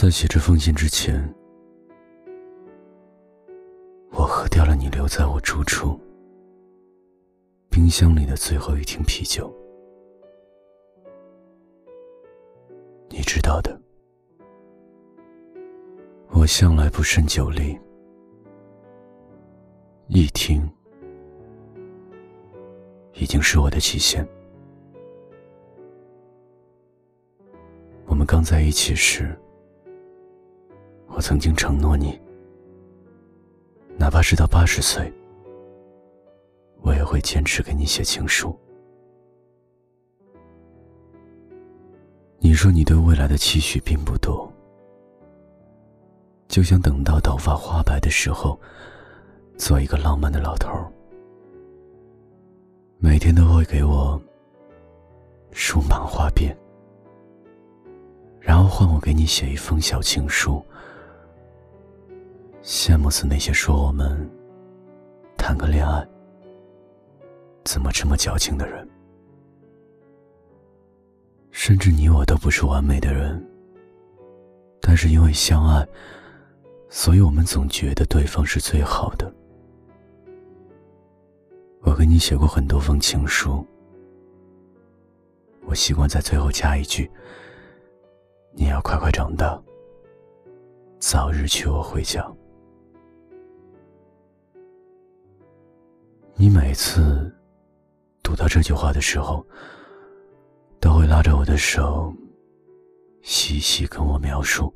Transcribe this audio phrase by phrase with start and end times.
[0.00, 1.18] 在写这封信之前，
[4.12, 5.98] 我喝掉了你留在我住处
[7.68, 9.52] 冰箱里的最后一瓶啤酒。
[13.08, 13.76] 你知道的，
[16.30, 17.76] 我向来不胜酒力，
[20.06, 20.62] 一听
[23.14, 24.24] 已经是我的极限。
[28.06, 29.36] 我们刚在一起时，
[31.18, 32.16] 我曾经承诺你，
[33.96, 35.12] 哪怕是到八十岁，
[36.80, 38.56] 我也会坚持给你写情书。
[42.38, 44.48] 你说你对未来的期许并不多，
[46.46, 48.56] 就想等到头发花白的时候，
[49.56, 50.86] 做一个浪漫的老头儿，
[52.98, 54.22] 每天都会给我
[55.50, 56.56] 梳满花辫。
[58.38, 60.64] 然后换我给你写一封小情书，
[62.68, 64.30] 羡慕死那些说我们
[65.38, 66.06] 谈个恋爱
[67.64, 68.86] 怎么这么矫情的人。
[71.50, 73.42] 甚至你我都不是完美的人，
[74.82, 75.88] 但是因为相爱，
[76.90, 79.32] 所以我们总觉得对方是最好的。
[81.80, 83.66] 我给你写过很多封情书，
[85.64, 87.10] 我习惯在最后加一句。
[88.52, 89.58] 你要快快长大，
[90.98, 92.30] 早日娶我回家。
[96.40, 97.28] 你每次
[98.22, 99.44] 读到这句话的时候，
[100.78, 102.14] 都会拉着我的手，
[103.22, 104.72] 细细跟我描述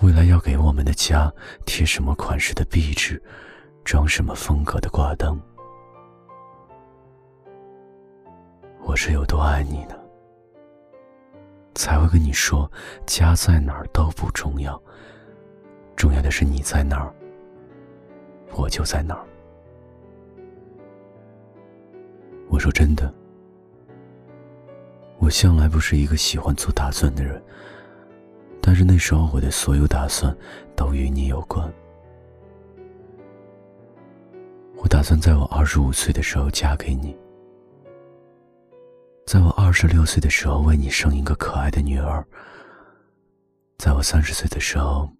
[0.00, 1.32] 未来要给我们的家
[1.64, 3.22] 贴什么款式的壁纸，
[3.84, 5.40] 装什么风格的挂灯。
[8.80, 9.94] 我是有多爱你呢？
[11.76, 12.68] 才会跟你说，
[13.06, 14.82] 家在哪儿都不重要，
[15.94, 17.14] 重要的是你在哪儿，
[18.56, 19.24] 我就在哪儿。
[22.54, 23.12] 我说真的，
[25.18, 27.42] 我向来不是一个喜欢做打算的人，
[28.62, 30.32] 但是那时候我的所有打算
[30.76, 31.68] 都与你有关。
[34.76, 37.16] 我打算在我二十五岁的时候嫁给你。
[39.26, 42.22] 在我二十六岁的时候，为你生一个可爱的女儿；
[43.78, 45.10] 在我三十岁的时候，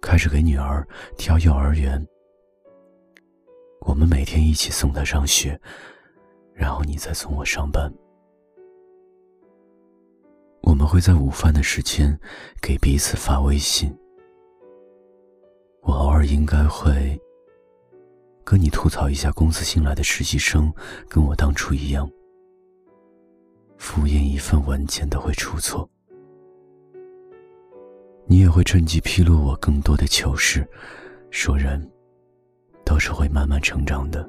[0.00, 2.06] 开始给女儿挑幼儿园。
[3.80, 5.60] 我们每天一起送她上学，
[6.54, 7.92] 然后你再送我上班。
[10.62, 12.18] 我们会在午饭的时间
[12.60, 13.92] 给彼此发微信。
[15.82, 17.20] 我偶尔应该会
[18.44, 20.72] 跟你吐槽一下公司新来的实习生，
[21.08, 22.08] 跟我当初一样。
[23.76, 25.88] 复印一份文件都会出错，
[28.26, 30.64] 你也会趁机披露我更多的糗事，
[31.32, 31.90] 说人
[32.84, 34.28] 都是会慢慢成长的。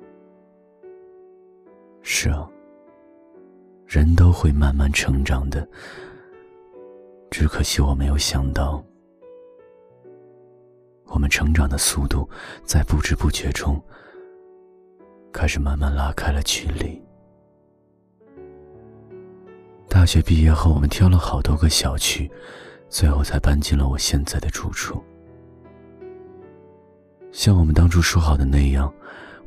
[2.23, 2.49] 是啊，
[3.85, 5.67] 人都会慢慢成长的，
[7.29, 8.81] 只可惜我没有想到，
[11.07, 12.29] 我们成长的速度
[12.63, 13.77] 在不知不觉中
[15.33, 16.97] 开始慢慢拉开了距离。
[19.89, 22.31] 大学毕业后，我们挑了好多个小区，
[22.87, 25.03] 最后才搬进了我现在的住处。
[27.33, 28.89] 像我们当初说好的那样，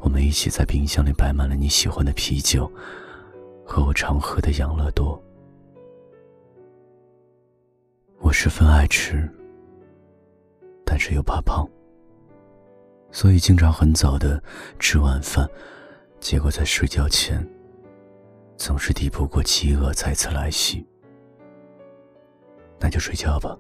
[0.07, 2.71] 我们一起在冰箱里摆满了你喜欢的啤酒，
[3.65, 5.21] 和我常喝的养乐多。
[8.21, 9.29] 我十分爱吃，
[10.85, 11.69] 但是又怕胖，
[13.11, 14.41] 所以经常很早的
[14.79, 15.45] 吃晚饭，
[16.21, 17.45] 结果在睡觉前。
[18.57, 20.87] 总是抵不过饥饿再次来袭，
[22.79, 23.59] 那就睡觉吧。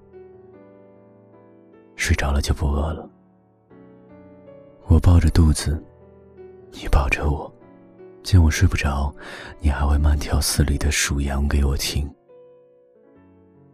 [1.96, 3.10] 睡着了就不饿了。
[4.84, 5.82] 我抱着肚子，
[6.78, 7.50] 你抱着我，
[8.22, 9.14] 见我睡不着，
[9.60, 12.06] 你还会慢条斯理的数羊给我听，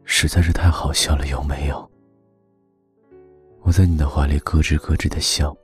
[0.05, 1.91] 实在是太好笑了，有没有？
[3.63, 5.57] 我在你的怀里咯吱咯吱的笑，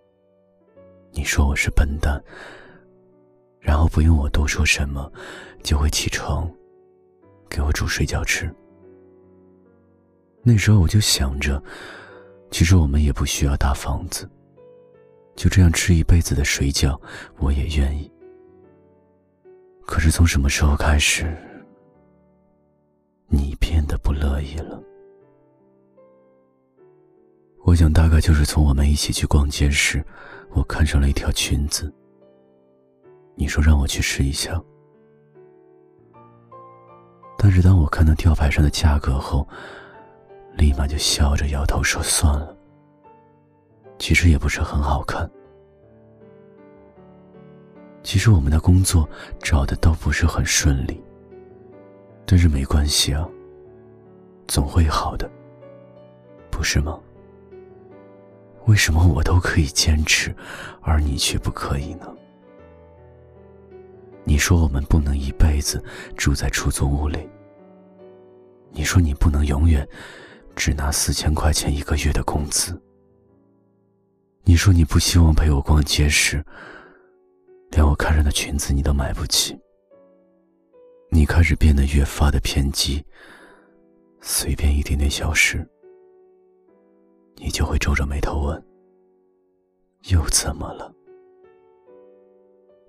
[1.12, 2.23] 你说我是笨蛋。
[3.61, 5.12] 然后不用我多说什么，
[5.62, 6.50] 就会起床，
[7.49, 8.52] 给我煮睡觉吃。
[10.43, 11.62] 那时候我就想着，
[12.50, 14.29] 其实我们也不需要大房子，
[15.38, 17.00] 就这样吃一辈子的水饺，
[17.38, 18.11] 我也愿意。
[19.87, 21.32] 可是从什么时候开始，
[23.29, 24.82] 你变得不乐意了？
[27.62, 30.05] 我想大概就是从我们一起去逛街时，
[30.50, 31.94] 我看上了一条裙子。
[33.37, 34.61] 你说让我去试一下，
[37.38, 39.46] 但是当我看到吊牌上的价格后，
[40.55, 42.52] 立马就笑着摇头说：“算了。”
[43.98, 45.28] 其实也不是很好看。
[48.02, 49.08] 其实我们的工作
[49.40, 51.02] 找的都不是很顺利，
[52.24, 53.28] 但是没关系啊，
[54.46, 55.30] 总会好的，
[56.50, 56.98] 不是吗？
[58.66, 60.34] 为什么我都可以坚持，
[60.80, 62.06] 而你却不可以呢？
[64.24, 65.82] 你说我们不能一辈子
[66.16, 67.28] 住在出租屋里。
[68.70, 69.86] 你说你不能永远
[70.54, 72.78] 只拿四千块钱一个月的工资。
[74.48, 76.42] 你说你不希望陪我逛街时，
[77.70, 79.54] 连我看上的裙子你都买不起。
[81.10, 83.04] 你开始变得越发的偏激，
[84.22, 85.68] 随便一点点小事，
[87.36, 88.66] 你就会皱着眉头问
[90.08, 90.90] ：“又怎么了？”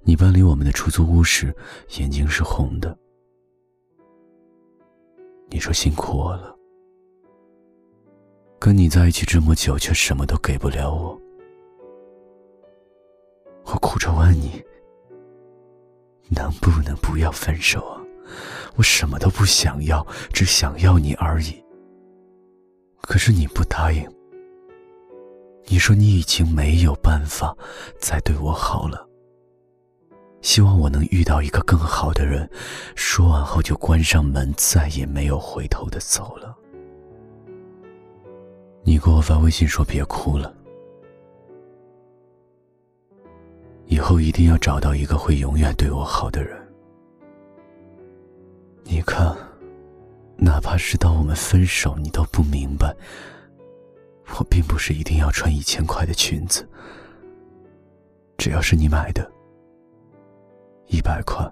[0.02, 1.54] 你搬离我们的出租屋时，
[1.98, 2.98] 眼睛是红的。
[5.50, 6.56] 你说辛苦我了，
[8.58, 11.20] 跟你在一起这么久，却什么都给不了我。
[13.72, 14.64] 我哭着问你，
[16.30, 18.02] 能不能不要分手啊？
[18.76, 21.64] 我什么都不想要，只想要你而已。
[23.02, 24.04] 可是你不答应。
[25.66, 27.56] 你说你已经没有办法
[28.00, 29.08] 再对我好了。
[30.42, 32.50] 希望我能遇到一个更好的人。
[32.96, 36.56] 说完后就关上门，再也没有回头的走了。
[38.84, 40.52] 你给我发微信说别哭了，
[43.90, 46.56] 以后一定要找到一个会永远对我好的人。
[48.84, 49.36] 你看，
[50.38, 52.96] 哪怕是到我们分手，你都不明白，
[54.38, 56.70] 我并不是一定要穿一千块的裙子，
[58.38, 59.30] 只要是你买的。
[60.86, 61.44] 一百块，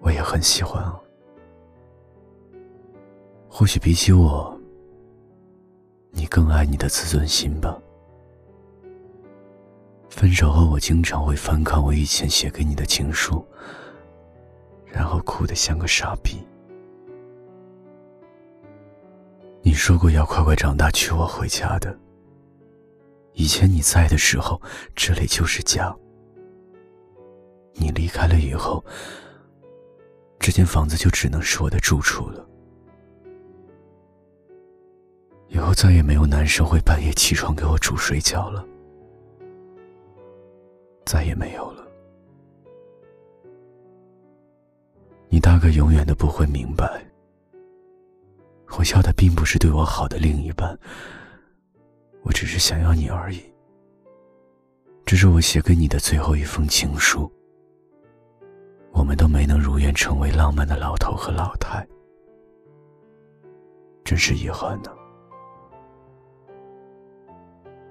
[0.00, 1.00] 我也很喜欢啊。
[3.48, 4.54] 或许比起我，
[6.10, 7.78] 你更爱你的自尊心吧。
[10.16, 13.46] 分手后，我经常会翻看我以前写给你的情书，
[14.86, 16.38] 然后哭得像个傻逼。
[19.60, 21.94] 你说过要快快长大，娶我回家的。
[23.34, 24.58] 以前你在的时候，
[24.94, 25.94] 这里就是家。
[27.74, 28.82] 你离开了以后，
[30.38, 32.42] 这间房子就只能是我的住处了。
[35.48, 38.66] 以后再也没有男生会半夜起床给我煮水饺了，
[41.06, 41.86] 再也没有了。
[45.28, 47.02] 你大概永远都不会明白，
[48.76, 50.76] 我要的并不是对我好的另一半，
[52.22, 53.40] 我只是想要你而已。
[55.04, 57.30] 这是我写给你的最后一封情书。
[58.92, 61.86] 我们都没能如愿成为浪漫的老头和老太，
[64.02, 64.90] 真是遗憾呢。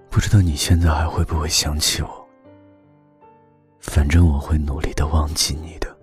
[0.10, 2.25] 不知道你现在还会不会想起我？
[3.88, 5.98] 反正我会努力的忘记你的，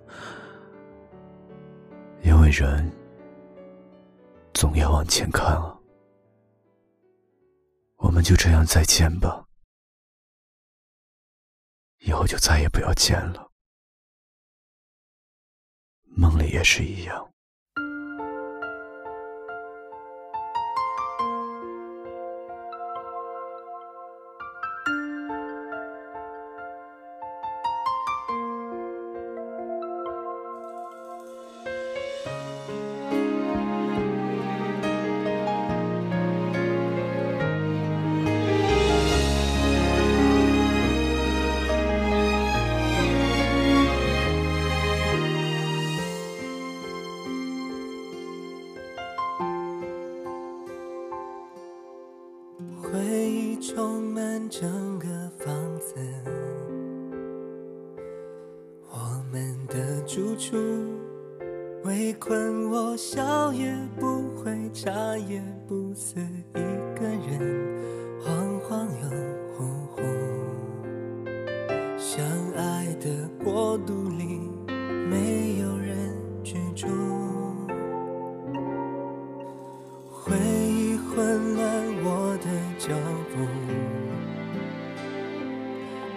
[2.23, 2.91] 因为人
[4.53, 5.77] 总要往前看啊。
[7.97, 9.45] 我们就这样再见吧，
[11.99, 13.51] 以后就再也不要见了。
[16.03, 17.32] 梦里也是一样。
[59.33, 60.55] 们的住处，
[61.85, 66.19] 围困我笑也不会，茶也不思，
[66.53, 66.59] 一
[66.95, 67.41] 个人
[68.21, 69.09] 晃晃又
[69.57, 70.03] 呼呼，
[71.97, 72.23] 相
[72.55, 74.39] 爱的国度里
[75.09, 76.13] 没有人
[76.43, 76.87] 居住，
[80.11, 81.65] 回忆混乱
[82.03, 82.45] 我的
[82.77, 82.93] 脚
[83.33, 83.47] 步。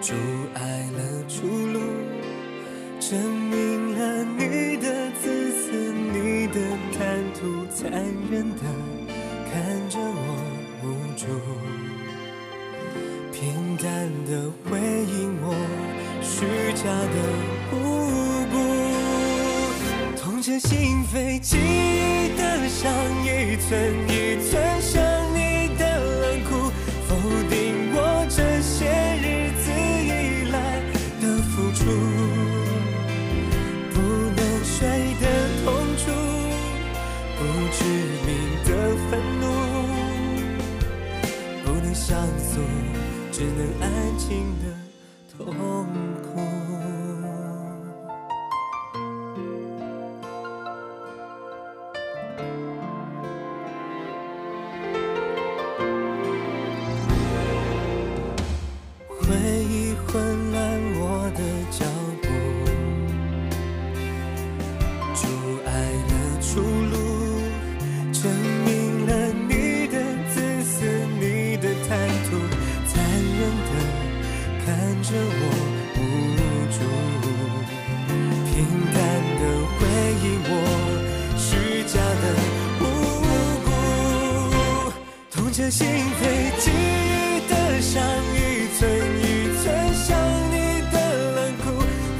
[0.02, 0.12] 阻
[0.52, 0.60] 碍
[0.92, 1.75] 了出路，
[3.08, 5.70] 证明了你的自私，
[6.12, 6.58] 你的
[6.98, 7.88] 贪图，残
[8.28, 8.62] 忍的
[9.48, 9.54] 看
[9.88, 10.18] 着我
[10.82, 10.84] 无
[11.16, 11.24] 助，
[13.32, 13.86] 平淡
[14.24, 15.54] 的回应我
[16.20, 16.34] 虚
[16.74, 17.16] 假的
[17.70, 17.74] 无
[18.50, 18.54] 辜，
[20.20, 21.56] 痛彻心扉，记
[22.36, 23.70] 得伤，一寸
[24.08, 24.10] 一
[24.50, 25.35] 寸伤。
[44.16, 44.85] 能安静的。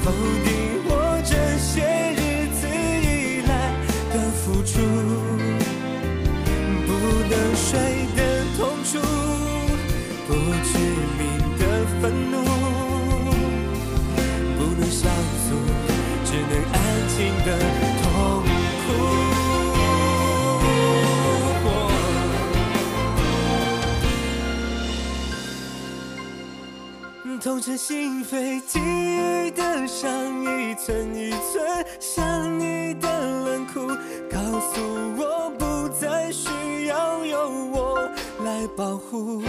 [0.06, 1.82] 否定我这些
[2.14, 2.68] 日子
[3.02, 3.74] 以来
[4.14, 4.78] 的付出，
[27.38, 30.10] 痛彻心扉，记忆的伤
[30.42, 33.08] 一寸一寸像你的
[33.44, 33.86] 冷酷，
[34.30, 34.80] 告诉
[35.16, 38.08] 我不再需要有我
[38.44, 39.40] 来保护。
[39.40, 39.46] 不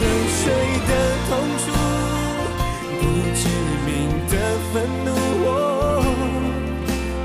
[0.00, 0.04] 能
[0.34, 0.52] 睡
[0.88, 0.90] 的
[1.28, 1.66] 痛楚，
[2.98, 3.02] 不
[3.34, 3.40] 知
[3.86, 3.88] 名
[4.28, 4.32] 的
[4.72, 5.08] 愤怒，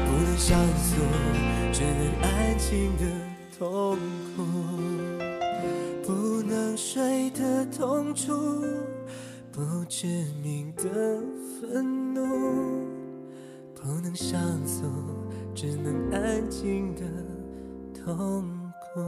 [0.06, 0.90] 不能上诉，
[1.74, 3.02] 只能安静的
[3.58, 3.98] 痛
[4.38, 4.53] 苦。
[7.78, 8.32] 痛楚，
[9.52, 10.06] 不知
[10.44, 10.84] 名的
[11.60, 12.22] 愤怒，
[13.74, 14.84] 不能上诉，
[15.56, 17.02] 只能安静的
[17.94, 19.02] 痛苦。